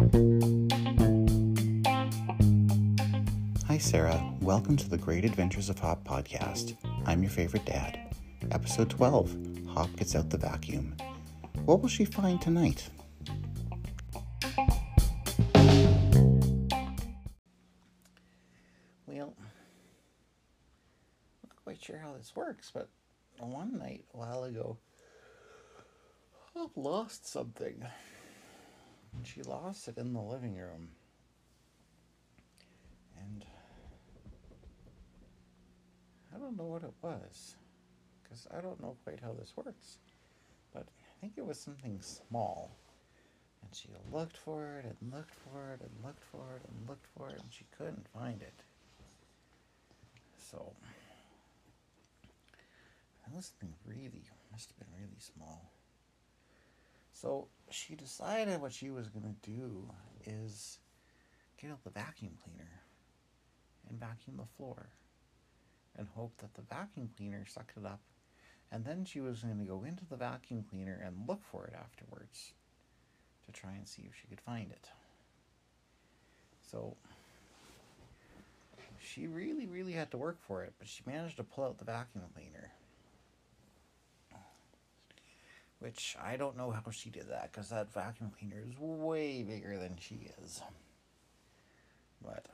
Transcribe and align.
Hi, 0.00 0.06
Sarah. 3.76 4.32
Welcome 4.40 4.78
to 4.78 4.88
the 4.88 4.96
Great 4.96 5.26
Adventures 5.26 5.68
of 5.68 5.78
Hop 5.80 6.02
podcast. 6.04 6.74
I'm 7.04 7.22
your 7.22 7.30
favorite 7.30 7.66
dad. 7.66 8.00
Episode 8.50 8.88
12 8.88 9.36
Hop 9.74 9.94
Gets 9.96 10.16
Out 10.16 10.30
the 10.30 10.38
Vacuum. 10.38 10.96
What 11.66 11.82
will 11.82 11.90
she 11.90 12.06
find 12.06 12.40
tonight? 12.40 12.88
Well, 19.06 19.34
I'm 19.36 19.50
not 21.44 21.56
quite 21.62 21.84
sure 21.84 21.98
how 21.98 22.14
this 22.16 22.34
works, 22.34 22.70
but 22.72 22.88
one 23.38 23.76
night 23.76 24.06
a 24.14 24.16
while 24.16 24.44
ago, 24.44 24.78
Hop 26.56 26.70
lost 26.74 27.30
something. 27.30 27.84
And 29.20 29.28
she 29.28 29.42
lost 29.42 29.86
it 29.86 29.98
in 29.98 30.14
the 30.14 30.20
living 30.22 30.56
room. 30.56 30.88
And 33.18 33.44
I 36.34 36.38
don't 36.38 36.56
know 36.56 36.64
what 36.64 36.84
it 36.84 36.94
was, 37.02 37.54
because 38.22 38.46
I 38.50 38.62
don't 38.62 38.80
know 38.80 38.96
quite 39.04 39.20
how 39.20 39.34
this 39.34 39.52
works. 39.54 39.98
But 40.72 40.84
I 40.88 41.20
think 41.20 41.34
it 41.36 41.44
was 41.44 41.60
something 41.60 42.00
small. 42.00 42.70
And 43.60 43.74
she 43.74 43.90
looked 44.10 44.38
for 44.38 44.78
it 44.78 44.86
and 44.86 45.12
looked 45.12 45.34
for 45.34 45.74
it 45.74 45.82
and 45.82 45.90
looked 46.02 46.24
for 46.24 46.56
it 46.56 46.62
and 46.66 46.88
looked 46.88 47.06
for 47.14 47.28
it, 47.28 47.42
and 47.42 47.52
she 47.52 47.66
couldn't 47.76 48.06
find 48.14 48.40
it. 48.40 48.62
So, 50.50 50.72
that 53.26 53.36
was 53.36 53.52
something 53.52 53.74
really, 53.84 54.30
must 54.50 54.70
have 54.70 54.78
been 54.78 54.98
really 54.98 55.20
small. 55.20 55.70
So, 57.20 57.48
she 57.70 57.96
decided 57.96 58.60
what 58.60 58.72
she 58.72 58.90
was 58.90 59.08
going 59.08 59.24
to 59.24 59.50
do 59.50 59.84
is 60.24 60.78
get 61.60 61.70
out 61.70 61.84
the 61.84 61.90
vacuum 61.90 62.32
cleaner 62.42 62.70
and 63.88 64.00
vacuum 64.00 64.38
the 64.38 64.46
floor 64.56 64.88
and 65.98 66.08
hope 66.14 66.32
that 66.38 66.54
the 66.54 66.62
vacuum 66.62 67.10
cleaner 67.16 67.44
sucked 67.46 67.76
it 67.76 67.84
up. 67.84 68.00
And 68.72 68.84
then 68.84 69.04
she 69.04 69.20
was 69.20 69.42
going 69.42 69.58
to 69.58 69.64
go 69.64 69.84
into 69.84 70.06
the 70.06 70.16
vacuum 70.16 70.64
cleaner 70.70 71.02
and 71.04 71.28
look 71.28 71.42
for 71.44 71.66
it 71.66 71.74
afterwards 71.74 72.52
to 73.44 73.52
try 73.52 73.72
and 73.72 73.86
see 73.86 74.08
if 74.08 74.16
she 74.18 74.26
could 74.28 74.40
find 74.40 74.70
it. 74.70 74.88
So 76.70 76.96
she 78.98 79.26
really, 79.26 79.66
really 79.66 79.92
had 79.92 80.10
to 80.12 80.16
work 80.16 80.38
for 80.40 80.62
it, 80.62 80.72
but 80.78 80.88
she 80.88 81.02
managed 81.04 81.36
to 81.36 81.44
pull 81.44 81.64
out 81.64 81.78
the 81.78 81.84
vacuum 81.84 82.24
cleaner. 82.34 82.70
Which 85.80 86.16
I 86.22 86.36
don't 86.36 86.58
know 86.58 86.70
how 86.70 86.90
she 86.90 87.08
did 87.10 87.28
that 87.30 87.50
because 87.50 87.70
that 87.70 87.92
vacuum 87.92 88.30
cleaner 88.38 88.62
is 88.66 88.78
way 88.78 89.42
bigger 89.42 89.78
than 89.78 89.96
she 89.98 90.30
is. 90.42 90.60
But 92.22 92.44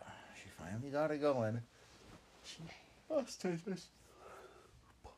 she 0.41 0.49
finally 0.49 0.91
got 0.91 1.11
it 1.11 1.21
going. 1.21 1.61
She 2.45 2.63
must 3.11 3.43
have 3.43 3.65
just 3.65 3.89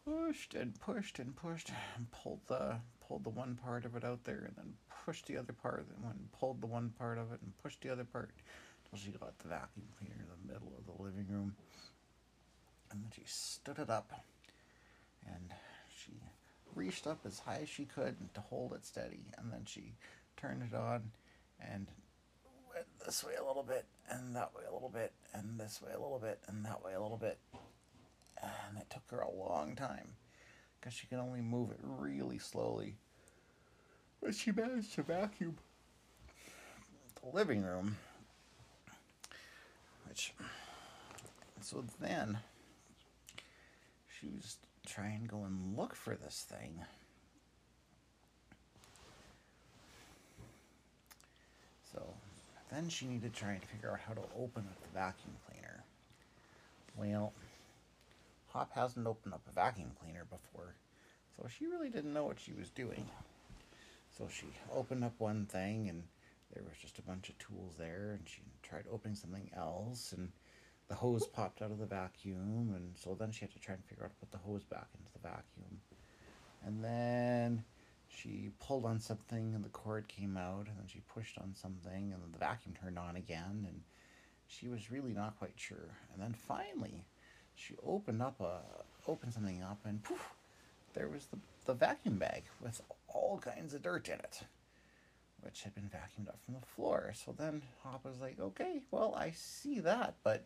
pushed 0.06 0.54
and 0.54 0.78
pushed 0.80 1.18
and 1.18 1.36
pushed 1.36 1.70
and 1.96 2.10
pulled 2.10 2.40
the 2.46 2.76
pulled 3.06 3.24
the 3.24 3.30
one 3.30 3.58
part 3.62 3.84
of 3.84 3.96
it 3.96 4.04
out 4.04 4.24
there 4.24 4.44
and 4.46 4.54
then 4.56 4.74
pushed 5.04 5.26
the 5.26 5.36
other 5.36 5.52
part 5.52 5.86
and 5.94 6.04
then 6.04 6.28
pulled 6.38 6.60
the 6.60 6.66
one 6.66 6.90
part 6.98 7.18
of 7.18 7.32
it 7.32 7.40
and 7.42 7.52
pushed 7.62 7.80
the 7.82 7.90
other 7.90 8.04
part 8.04 8.30
until 8.84 9.04
she 9.04 9.10
got 9.18 9.38
the 9.38 9.48
vacuum 9.48 9.86
cleaner 9.98 10.14
in 10.20 10.46
the 10.46 10.52
middle 10.52 10.72
of 10.78 10.86
the 10.86 11.02
living 11.02 11.26
room. 11.28 11.54
And 12.90 13.02
then 13.02 13.10
she 13.14 13.22
stood 13.26 13.78
it 13.78 13.90
up 13.90 14.12
and 15.26 15.52
she 15.88 16.12
reached 16.74 17.06
up 17.06 17.20
as 17.24 17.40
high 17.40 17.60
as 17.62 17.68
she 17.68 17.84
could 17.84 18.16
to 18.34 18.40
hold 18.40 18.72
it 18.72 18.84
steady 18.84 19.26
and 19.36 19.52
then 19.52 19.64
she 19.64 19.94
turned 20.36 20.62
it 20.62 20.74
on 20.74 21.10
and 21.60 21.88
went 22.72 22.86
this 23.04 23.24
way 23.24 23.34
a 23.40 23.44
little 23.44 23.62
bit 23.62 23.86
and 24.10 24.36
that 24.36 24.54
way 24.54 24.62
a 24.68 24.72
little 24.72 24.88
bit 24.88 25.12
and 25.34 25.58
this 25.58 25.80
way 25.82 25.92
a 25.92 26.00
little 26.00 26.18
bit 26.18 26.38
and 26.46 26.64
that 26.64 26.84
way 26.84 26.94
a 26.94 27.00
little 27.00 27.16
bit 27.16 27.38
and 28.42 28.78
it 28.78 28.88
took 28.90 29.02
her 29.10 29.20
a 29.20 29.30
long 29.30 29.74
time 29.74 30.14
because 30.80 30.94
she 30.94 31.06
could 31.06 31.18
only 31.18 31.40
move 31.40 31.70
it 31.70 31.78
really 31.82 32.38
slowly. 32.38 32.96
But 34.22 34.34
she 34.34 34.52
managed 34.52 34.94
to 34.94 35.02
vacuum 35.02 35.56
the 37.22 37.36
living 37.36 37.62
room, 37.62 37.96
which 40.08 40.34
so 41.60 41.84
then 42.00 42.38
she 44.18 44.28
was 44.28 44.56
trying 44.88 45.16
and 45.16 45.28
go 45.28 45.44
and 45.44 45.76
look 45.76 45.94
for 45.94 46.14
this 46.14 46.46
thing. 46.48 46.80
So 51.92 52.02
then 52.70 52.88
she 52.88 53.06
needed 53.06 53.34
to 53.34 53.40
try 53.40 53.52
and 53.52 53.62
figure 53.62 53.90
out 53.90 54.00
how 54.06 54.14
to 54.14 54.22
open 54.38 54.64
up 54.68 54.80
the 54.82 54.98
vacuum 54.98 55.34
cleaner. 55.46 55.84
Well, 56.96 57.32
Hop 58.52 58.72
hasn't 58.74 59.06
opened 59.06 59.34
up 59.34 59.42
a 59.48 59.52
vacuum 59.52 59.92
cleaner 60.02 60.24
before, 60.24 60.74
so 61.36 61.46
she 61.48 61.66
really 61.66 61.90
didn't 61.90 62.12
know 62.14 62.24
what 62.24 62.40
she 62.40 62.52
was 62.52 62.70
doing. 62.70 63.06
So 64.16 64.28
she 64.28 64.46
opened 64.74 65.04
up 65.04 65.14
one 65.18 65.46
thing, 65.46 65.88
and 65.88 66.02
there 66.52 66.64
was 66.64 66.76
just 66.80 66.98
a 66.98 67.02
bunch 67.02 67.28
of 67.28 67.38
tools 67.38 67.74
there, 67.78 68.16
and 68.18 68.28
she 68.28 68.40
tried 68.62 68.84
opening 68.90 69.14
something 69.14 69.50
else, 69.56 70.12
and 70.12 70.32
the 70.88 70.94
hose 70.94 71.26
popped 71.26 71.62
out 71.62 71.70
of 71.70 71.78
the 71.78 71.86
vacuum, 71.86 72.72
and 72.74 72.92
so 72.96 73.16
then 73.18 73.30
she 73.30 73.40
had 73.40 73.52
to 73.52 73.58
try 73.58 73.74
and 73.74 73.84
figure 73.84 74.04
out 74.04 74.10
to 74.10 74.16
put 74.16 74.32
the 74.32 74.38
hose 74.38 74.64
back 74.64 74.88
into 74.98 75.12
the 75.12 75.28
vacuum. 75.28 75.80
And 76.64 76.82
then 76.82 77.64
she 78.08 78.50
pulled 78.58 78.84
on 78.84 78.98
something, 78.98 79.54
and 79.54 79.64
the 79.64 79.68
cord 79.68 80.08
came 80.08 80.36
out, 80.36 80.66
and 80.66 80.76
then 80.78 80.86
she 80.86 81.00
pushed 81.14 81.38
on 81.38 81.54
something, 81.54 82.12
and 82.12 82.22
then 82.22 82.32
the 82.32 82.38
vacuum 82.38 82.74
turned 82.82 82.98
on 82.98 83.16
again, 83.16 83.66
and 83.66 83.80
she 84.46 84.68
was 84.68 84.90
really 84.90 85.12
not 85.12 85.38
quite 85.38 85.54
sure. 85.56 85.94
And 86.12 86.22
then 86.22 86.34
finally, 86.34 87.04
she 87.54 87.74
opened 87.84 88.22
up 88.22 88.40
a 88.40 88.60
opened 89.08 89.32
something 89.32 89.62
up 89.62 89.80
and 89.84 90.02
poof, 90.02 90.34
there 90.94 91.08
was 91.08 91.26
the, 91.26 91.38
the 91.64 91.74
vacuum 91.74 92.18
bag 92.18 92.44
with 92.60 92.80
all 93.08 93.38
kinds 93.42 93.74
of 93.74 93.82
dirt 93.82 94.08
in 94.08 94.14
it 94.14 94.42
which 95.40 95.62
had 95.62 95.74
been 95.74 95.88
vacuumed 95.88 96.28
up 96.28 96.38
from 96.44 96.54
the 96.54 96.66
floor 96.74 97.12
so 97.14 97.34
then 97.36 97.62
hop 97.82 98.04
was 98.04 98.20
like 98.20 98.38
okay 98.40 98.80
well 98.90 99.14
i 99.16 99.30
see 99.30 99.80
that 99.80 100.14
but 100.22 100.44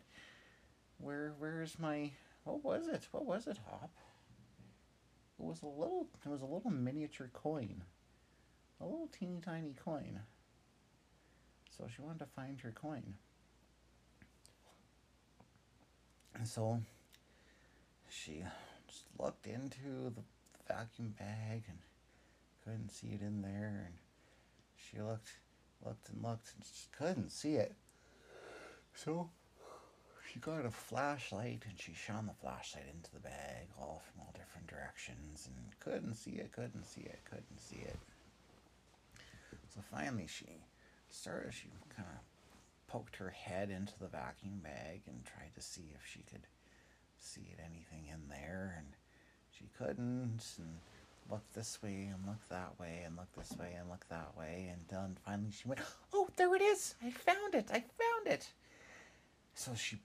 where 0.97 1.33
where's 1.37 1.77
my 1.79 2.11
what 2.43 2.63
was 2.63 2.87
it? 2.87 3.07
What 3.11 3.25
was 3.25 3.47
it 3.47 3.57
hop? 3.69 3.91
It 5.39 5.45
was 5.45 5.61
a 5.61 5.67
little 5.67 6.07
it 6.25 6.29
was 6.29 6.41
a 6.41 6.45
little 6.45 6.71
miniature 6.71 7.29
coin. 7.33 7.83
A 8.81 8.85
little 8.85 9.07
teeny 9.07 9.39
tiny 9.43 9.73
coin. 9.83 10.19
So 11.77 11.85
she 11.93 12.01
wanted 12.01 12.19
to 12.19 12.25
find 12.25 12.59
her 12.61 12.71
coin. 12.71 13.15
And 16.35 16.47
so 16.47 16.81
she 18.09 18.43
just 18.87 19.05
looked 19.19 19.47
into 19.47 20.13
the 20.15 20.23
vacuum 20.67 21.15
bag 21.17 21.63
and 21.67 21.77
couldn't 22.63 22.89
see 22.89 23.07
it 23.07 23.21
in 23.21 23.41
there. 23.41 23.83
And 23.85 23.95
she 24.75 25.01
looked 25.01 25.31
looked 25.85 26.09
and 26.09 26.23
looked 26.23 26.53
and 26.55 26.63
just 26.63 26.91
couldn't 26.91 27.31
see 27.31 27.55
it. 27.55 27.75
So 28.95 29.29
she 30.33 30.39
got 30.39 30.65
a 30.65 30.71
flashlight 30.71 31.63
and 31.69 31.79
she 31.79 31.93
shone 31.93 32.25
the 32.25 32.33
flashlight 32.41 32.85
into 32.93 33.11
the 33.13 33.19
bag 33.19 33.67
all 33.79 34.01
from 34.11 34.21
all 34.21 34.33
different 34.33 34.67
directions 34.67 35.47
and 35.47 35.79
couldn't 35.79 36.15
see 36.15 36.31
it 36.31 36.51
couldn't 36.51 36.85
see 36.85 37.01
it 37.01 37.19
couldn't 37.25 37.59
see 37.59 37.81
it 37.81 37.97
so 39.73 39.81
finally 39.91 40.27
she 40.27 40.47
started 41.09 41.53
she 41.53 41.67
kind 41.95 42.07
of 42.09 42.19
poked 42.93 43.15
her 43.15 43.29
head 43.29 43.69
into 43.69 43.93
the 43.99 44.07
vacuum 44.07 44.59
bag 44.63 45.01
and 45.07 45.25
tried 45.25 45.53
to 45.55 45.61
see 45.61 45.91
if 45.95 46.05
she 46.05 46.19
could 46.29 46.45
see 47.17 47.55
anything 47.59 48.07
in 48.11 48.27
there, 48.29 48.75
and 48.77 48.87
she 49.49 49.65
couldn't, 49.77 50.43
and 50.57 50.77
looked 51.29 51.53
this 51.53 51.81
way 51.81 52.11
and 52.13 52.27
looked 52.27 52.49
that 52.49 52.79
way 52.79 53.01
and 53.05 53.15
looked 53.15 53.35
this 53.35 53.57
way 53.57 53.73
and 53.79 53.89
looked 53.89 54.09
that 54.09 54.37
way, 54.37 54.69
and 54.71 54.81
then 54.89 55.17
finally 55.25 55.51
she 55.51 55.67
went, 55.67 55.81
"Oh, 56.13 56.27
there 56.35 56.53
it 56.55 56.61
is! 56.61 56.95
I 57.01 57.09
found 57.09 57.55
it! 57.55 57.69
I 57.71 57.79
found 57.79 58.27
it!" 58.27 58.51
So 59.55 59.73
she 59.73 59.99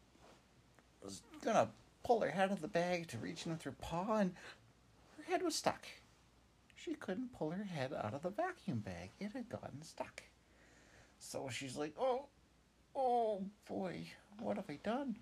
was 1.02 1.22
gonna 1.42 1.68
pull 2.04 2.20
her 2.20 2.30
head 2.30 2.50
out 2.50 2.52
of 2.52 2.60
the 2.60 2.68
bag 2.68 3.08
to 3.08 3.18
reach 3.18 3.46
in 3.46 3.52
with 3.52 3.62
her 3.62 3.72
paw, 3.72 4.16
and 4.16 4.34
her 5.16 5.24
head 5.24 5.42
was 5.42 5.56
stuck. 5.56 5.86
She 6.76 6.94
couldn't 6.94 7.32
pull 7.36 7.50
her 7.50 7.64
head 7.64 7.92
out 7.92 8.14
of 8.14 8.22
the 8.22 8.30
vacuum 8.30 8.78
bag; 8.78 9.10
it 9.20 9.32
had 9.32 9.48
gotten 9.48 9.82
stuck. 9.82 10.22
So 11.18 11.48
she's 11.50 11.76
like, 11.76 11.94
"Oh, 11.98 12.26
oh 12.94 13.44
boy, 13.66 14.06
what 14.38 14.56
have 14.56 14.70
I 14.70 14.78
done?" 14.82 15.16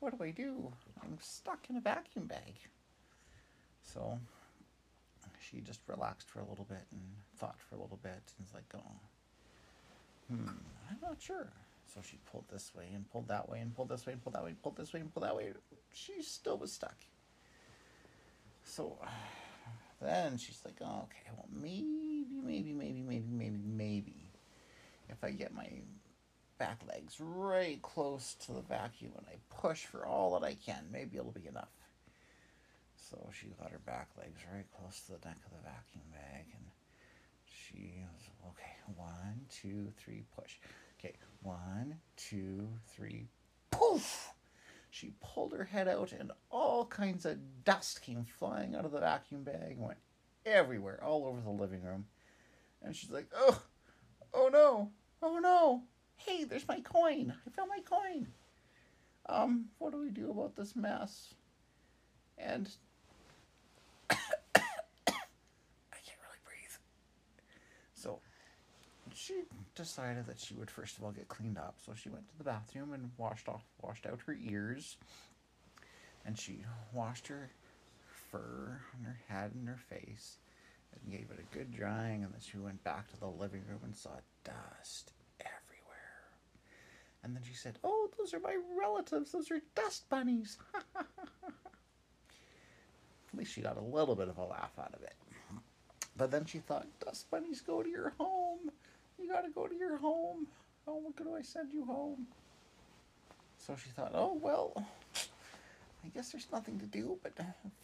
what 0.00 0.16
do 0.16 0.24
I 0.24 0.30
do? 0.30 0.72
I'm 1.02 1.18
stuck 1.20 1.66
in 1.68 1.76
a 1.76 1.80
vacuum 1.80 2.26
bag. 2.26 2.54
So 3.82 4.18
she 5.40 5.60
just 5.60 5.80
relaxed 5.86 6.28
for 6.28 6.40
a 6.40 6.48
little 6.48 6.66
bit 6.68 6.84
and 6.92 7.00
thought 7.36 7.56
for 7.68 7.76
a 7.76 7.80
little 7.80 7.98
bit 8.02 8.12
and 8.12 8.46
was 8.46 8.54
like, 8.54 8.72
oh, 8.74 8.92
hmm, 10.28 10.48
I'm 10.90 10.98
not 11.02 11.20
sure. 11.20 11.48
So 11.94 12.00
she 12.02 12.18
pulled 12.30 12.44
this 12.50 12.72
way 12.74 12.90
and 12.94 13.10
pulled 13.10 13.28
that 13.28 13.48
way 13.48 13.60
and 13.60 13.74
pulled 13.74 13.88
this 13.88 14.06
way 14.06 14.12
and 14.12 14.22
pulled 14.22 14.34
that 14.34 14.44
way 14.44 14.50
and 14.50 14.62
pulled 14.62 14.76
this 14.76 14.92
way 14.92 15.00
and 15.00 15.12
pulled 15.12 15.24
that 15.24 15.36
way. 15.36 15.52
She 15.92 16.22
still 16.22 16.58
was 16.58 16.72
stuck. 16.72 16.96
So 18.64 18.98
then 20.00 20.36
she's 20.36 20.60
like, 20.64 20.76
oh, 20.82 21.04
okay, 21.04 21.30
well, 21.34 21.48
maybe, 21.50 22.26
maybe, 22.44 22.72
maybe, 22.72 23.02
maybe, 23.02 23.28
maybe, 23.30 23.58
maybe. 23.64 24.30
If 25.08 25.24
I 25.24 25.30
get 25.30 25.54
my 25.54 25.68
back 26.58 26.80
legs 26.86 27.16
right 27.18 27.80
close 27.80 28.34
to 28.46 28.52
the 28.52 28.60
vacuum 28.60 29.12
and 29.16 29.26
I 29.26 29.36
push 29.60 29.86
for 29.86 30.04
all 30.06 30.38
that 30.38 30.46
I 30.46 30.54
can, 30.54 30.84
maybe 30.92 31.16
it'll 31.16 31.32
be 31.32 31.46
enough. 31.46 31.72
So 33.10 33.30
she 33.32 33.46
got 33.58 33.70
her 33.70 33.80
back 33.86 34.08
legs 34.18 34.40
right 34.52 34.66
close 34.78 35.00
to 35.06 35.12
the 35.12 35.26
neck 35.26 35.38
of 35.46 35.52
the 35.52 35.64
vacuum 35.64 36.04
bag 36.12 36.44
and 36.52 36.66
she 37.46 38.04
was, 38.12 38.52
okay, 38.52 38.76
one, 38.96 39.46
two, 39.50 39.92
three, 39.96 40.24
push. 40.36 40.56
Okay, 40.98 41.14
one, 41.42 41.96
two, 42.16 42.68
three, 42.88 43.28
poof! 43.70 44.32
She 44.90 45.12
pulled 45.20 45.52
her 45.52 45.64
head 45.64 45.86
out 45.86 46.12
and 46.12 46.32
all 46.50 46.86
kinds 46.86 47.24
of 47.24 47.38
dust 47.64 48.02
came 48.02 48.24
flying 48.24 48.74
out 48.74 48.84
of 48.84 48.90
the 48.90 49.00
vacuum 49.00 49.44
bag 49.44 49.72
and 49.72 49.80
went 49.80 49.98
everywhere, 50.44 51.02
all 51.04 51.26
over 51.26 51.40
the 51.40 51.50
living 51.50 51.82
room. 51.82 52.06
And 52.82 52.96
she's 52.96 53.10
like, 53.10 53.28
oh, 53.36 53.62
oh 54.34 54.48
no, 54.52 54.90
oh 55.22 55.38
no, 55.38 55.82
hey, 56.16 56.44
there's 56.44 56.66
my 56.66 56.80
coin. 56.80 57.32
I 57.46 57.50
found 57.50 57.68
my 57.68 57.80
coin. 57.80 58.28
Um, 59.28 59.66
what 59.78 59.92
do 59.92 60.00
we 60.00 60.10
do 60.10 60.30
about 60.30 60.56
this 60.56 60.74
mess? 60.74 61.34
And 62.38 62.68
I 64.10 64.16
can't 65.92 66.18
really 66.22 66.40
breathe. 66.44 66.76
So 67.94 68.20
she 69.28 69.42
decided 69.74 70.26
that 70.26 70.40
she 70.40 70.54
would 70.54 70.70
first 70.70 70.96
of 70.96 71.04
all 71.04 71.12
get 71.12 71.28
cleaned 71.28 71.58
up. 71.58 71.76
So 71.84 71.92
she 71.94 72.08
went 72.08 72.28
to 72.30 72.38
the 72.38 72.44
bathroom 72.44 72.92
and 72.94 73.10
washed 73.18 73.48
off 73.48 73.64
washed 73.82 74.06
out 74.06 74.20
her 74.26 74.36
ears. 74.48 74.96
And 76.24 76.38
she 76.38 76.64
washed 76.92 77.28
her 77.28 77.50
fur 78.30 78.80
on 78.98 79.04
her 79.04 79.18
head 79.28 79.52
and 79.54 79.68
her 79.68 79.78
face 79.88 80.38
and 80.92 81.12
gave 81.12 81.30
it 81.30 81.38
a 81.38 81.54
good 81.56 81.72
drying 81.74 82.24
and 82.24 82.32
then 82.32 82.40
she 82.40 82.58
went 82.58 82.82
back 82.84 83.08
to 83.08 83.20
the 83.20 83.26
living 83.26 83.62
room 83.68 83.80
and 83.84 83.96
saw 83.96 84.10
dust 84.44 85.12
everywhere. 85.40 86.30
and 87.22 87.34
then 87.34 87.42
she 87.42 87.54
said, 87.54 87.78
Oh, 87.84 88.08
those 88.18 88.34
are 88.34 88.40
my 88.40 88.56
relatives. 88.80 89.32
Those 89.32 89.50
are 89.50 89.60
dust 89.74 90.08
bunnies. 90.08 90.58
At 90.96 91.04
least 93.38 93.52
she 93.52 93.60
got 93.60 93.76
a 93.76 93.82
little 93.82 94.14
bit 94.14 94.28
of 94.28 94.38
a 94.38 94.44
laugh 94.44 94.72
out 94.78 94.94
of 94.94 95.02
it. 95.02 95.14
But 96.16 96.30
then 96.30 96.46
she 96.46 96.58
thought, 96.58 96.86
Dust 96.98 97.30
bunnies, 97.30 97.60
go 97.60 97.82
to 97.82 97.88
your 97.88 98.14
home. 98.18 98.72
You 99.18 99.28
got 99.28 99.42
to 99.44 99.50
go 99.50 99.66
to 99.66 99.74
your 99.74 99.96
home. 99.96 100.46
Oh, 100.86 100.96
what 100.96 101.16
do 101.16 101.34
I 101.34 101.42
send 101.42 101.72
you 101.72 101.84
home? 101.84 102.26
So 103.58 103.76
she 103.82 103.90
thought, 103.90 104.12
Oh, 104.14 104.38
well, 104.40 104.72
I 106.04 106.08
guess 106.14 106.32
there's 106.32 106.48
nothing 106.52 106.78
to 106.78 106.86
do 106.86 107.18
but 107.22 107.32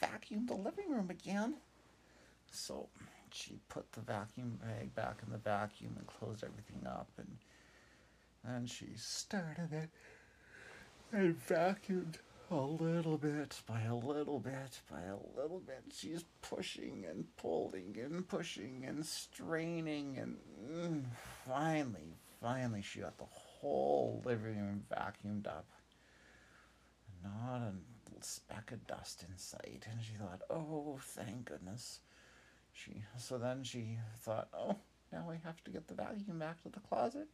vacuum 0.01 0.47
the 0.47 0.55
living 0.55 0.91
room 0.91 1.11
again. 1.11 1.55
So 2.51 2.89
she 3.33 3.59
put 3.69 3.91
the 3.93 4.01
vacuum 4.01 4.59
bag 4.63 4.95
back 4.95 5.19
in 5.27 5.33
the 5.33 5.39
vacuum 5.39 5.95
and 5.99 6.07
closed 6.07 6.45
everything 6.45 6.87
up 6.87 7.09
and 7.19 7.37
then 8.45 8.67
she 8.67 8.89
started 8.97 9.73
it 9.73 9.89
and 11.13 11.37
vacuumed 11.47 12.17
a 12.51 12.57
little 12.57 13.17
bit 13.17 13.61
by 13.67 13.83
a 13.83 13.95
little 13.95 14.39
bit 14.39 14.81
by 14.91 15.01
a 15.03 15.41
little 15.41 15.61
bit. 15.61 15.83
She's 15.93 16.25
pushing 16.43 17.05
and 17.09 17.25
pulling 17.37 17.97
and 18.03 18.27
pushing 18.29 18.85
and 18.87 19.05
straining, 19.05 20.19
and 20.19 20.37
mm, 20.71 21.05
finally, 21.55 22.19
finally, 22.41 22.83
she 22.83 23.01
got 23.01 23.17
the 23.17 23.25
whole 23.25 24.21
living 24.25 24.59
room 24.59 24.85
vacuumed 24.91 25.47
up. 25.47 25.67
Not 27.23 27.59
a 27.59 27.73
speck 28.21 28.73
of 28.73 28.87
dust 28.87 29.25
in 29.29 29.39
sight, 29.39 29.87
and 29.89 30.03
she 30.03 30.15
thought, 30.15 30.43
"Oh, 30.51 30.99
thank 31.01 31.45
goodness." 31.45 32.01
She 32.73 33.05
so 33.17 33.39
then 33.39 33.63
she 33.63 33.99
thought, 34.19 34.49
"Oh, 34.53 34.81
now 35.13 35.31
I 35.31 35.37
have 35.37 35.63
to 35.65 35.71
get 35.71 35.87
the 35.87 35.95
vacuum 35.95 36.39
back 36.41 36.61
to 36.63 36.69
the 36.69 36.81
closet." 36.81 37.29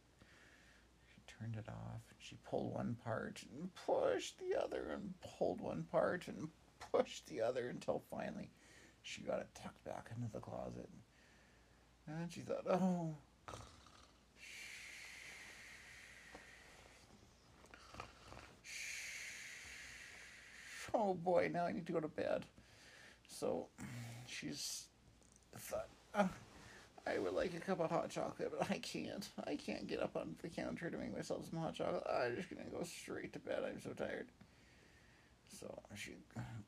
She 1.07 1.21
turned 1.25 1.55
it 1.55 1.67
off. 1.67 2.13
She 2.19 2.35
pulled 2.35 2.73
one 2.73 2.95
part 3.03 3.43
and 3.51 3.73
pushed 3.73 4.37
the 4.37 4.55
other 4.55 4.91
and 4.91 5.19
pulled 5.21 5.61
one 5.61 5.83
part 5.83 6.27
and 6.27 6.49
pushed 6.91 7.25
the 7.27 7.41
other 7.41 7.69
until 7.69 8.03
finally 8.11 8.51
she 9.01 9.23
got 9.23 9.39
it 9.39 9.55
tucked 9.55 9.83
back 9.83 10.11
into 10.15 10.31
the 10.31 10.39
closet. 10.39 10.89
And 12.05 12.31
she 12.31 12.41
thought, 12.41 12.67
oh. 12.67 13.17
Oh 21.03 21.15
boy, 21.15 21.49
now 21.51 21.65
I 21.65 21.71
need 21.71 21.87
to 21.87 21.93
go 21.93 21.99
to 21.99 22.07
bed. 22.07 22.45
So 23.27 23.69
she's 24.27 24.85
thought, 25.57 25.87
oh, 26.13 26.19
uh, 26.19 26.27
I 27.07 27.17
would 27.17 27.33
like 27.33 27.55
a 27.55 27.59
cup 27.59 27.79
of 27.79 27.89
hot 27.89 28.11
chocolate, 28.11 28.53
but 28.55 28.69
I 28.69 28.77
can't. 28.77 29.27
I 29.47 29.55
can't 29.55 29.87
get 29.87 29.99
up 29.99 30.15
on 30.15 30.35
the 30.43 30.47
counter 30.47 30.91
to 30.91 30.97
make 30.97 31.15
myself 31.15 31.49
some 31.49 31.59
hot 31.59 31.73
chocolate. 31.73 32.03
I'm 32.07 32.35
just 32.35 32.51
gonna 32.51 32.69
go 32.69 32.83
straight 32.83 33.33
to 33.33 33.39
bed. 33.39 33.63
I'm 33.65 33.81
so 33.81 33.89
tired. 33.91 34.27
So 35.59 35.79
she 35.95 36.11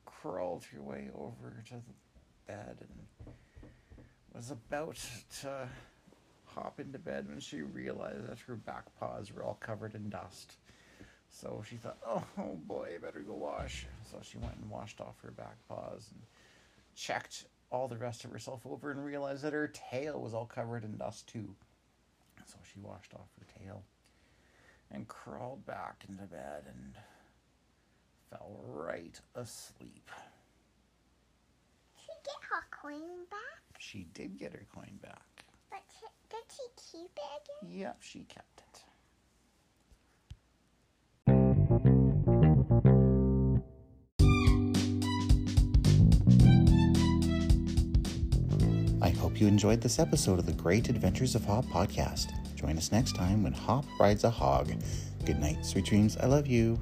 crawled 0.05 0.65
her 0.73 0.81
way 0.81 1.11
over 1.13 1.61
to 1.67 1.73
the 1.75 2.51
bed 2.51 2.77
and 2.79 3.33
was 4.33 4.49
about 4.49 4.97
to 5.41 5.67
hop 6.45 6.79
into 6.79 6.97
bed 6.97 7.29
when 7.29 7.39
she 7.39 7.61
realized 7.61 8.27
that 8.27 8.39
her 8.39 8.55
back 8.55 8.85
paws 8.99 9.31
were 9.31 9.43
all 9.43 9.59
covered 9.59 9.93
in 9.93 10.09
dust. 10.09 10.55
So 11.33 11.63
she 11.67 11.75
thought, 11.77 11.97
oh, 12.07 12.23
oh 12.37 12.57
boy, 12.65 12.91
I 12.95 12.97
better 12.99 13.19
go 13.19 13.33
wash. 13.33 13.87
So 14.09 14.19
she 14.21 14.37
went 14.37 14.55
and 14.61 14.69
washed 14.69 15.01
off 15.01 15.19
her 15.23 15.31
back 15.31 15.57
paws 15.67 16.09
and 16.11 16.21
checked 16.95 17.45
all 17.71 17.87
the 17.87 17.97
rest 17.97 18.23
of 18.23 18.31
herself 18.31 18.61
over 18.65 18.91
and 18.91 19.03
realized 19.03 19.43
that 19.43 19.51
her 19.53 19.67
tail 19.67 20.21
was 20.21 20.33
all 20.33 20.45
covered 20.45 20.83
in 20.83 20.95
dust 20.97 21.27
too. 21.27 21.55
So 22.45 22.57
she 22.71 22.79
washed 22.79 23.13
off 23.15 23.27
her 23.39 23.47
tail 23.59 23.83
and 24.91 25.07
crawled 25.07 25.65
back 25.65 26.03
into 26.07 26.23
bed 26.23 26.65
and 26.67 26.93
fell 28.29 28.59
right 28.67 29.19
asleep. 29.33 30.11
She 31.97 32.11
get 32.23 32.35
her 32.51 32.63
coin 32.69 33.25
back? 33.31 33.79
She 33.79 34.05
did 34.13 34.37
get 34.37 34.53
her 34.53 34.65
coin 34.73 34.99
back. 35.01 35.45
But 35.71 35.81
did 36.29 36.43
she 36.49 36.91
keep 36.91 37.11
it 37.17 37.41
again? 37.65 37.79
Yep, 37.79 37.97
she 38.01 38.19
kept 38.29 38.59
it. 38.59 38.82
Hope 49.33 49.41
you 49.41 49.47
enjoyed 49.47 49.81
this 49.81 49.97
episode 49.97 50.37
of 50.37 50.45
the 50.45 50.53
Great 50.53 50.89
Adventures 50.89 51.33
of 51.33 51.43
Hop 51.45 51.65
podcast. 51.65 52.31
Join 52.55 52.77
us 52.77 52.91
next 52.91 53.15
time 53.15 53.41
when 53.41 53.51
Hop 53.51 53.83
rides 53.99 54.25
a 54.25 54.29
hog. 54.29 54.71
Good 55.25 55.39
night, 55.39 55.65
sweet 55.65 55.85
dreams. 55.85 56.17
I 56.17 56.27
love 56.27 56.45
you. 56.45 56.79